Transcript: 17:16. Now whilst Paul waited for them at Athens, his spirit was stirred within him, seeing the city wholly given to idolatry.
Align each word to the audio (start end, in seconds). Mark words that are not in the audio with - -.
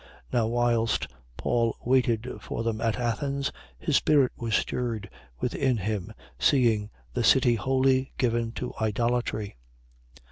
17:16. 0.33 0.33
Now 0.33 0.47
whilst 0.47 1.07
Paul 1.37 1.75
waited 1.85 2.27
for 2.41 2.63
them 2.63 2.81
at 2.81 2.97
Athens, 2.97 3.51
his 3.77 3.97
spirit 3.97 4.31
was 4.35 4.55
stirred 4.55 5.11
within 5.39 5.77
him, 5.77 6.11
seeing 6.39 6.89
the 7.13 7.23
city 7.23 7.53
wholly 7.53 8.11
given 8.17 8.51
to 8.53 8.73
idolatry. 8.81 9.57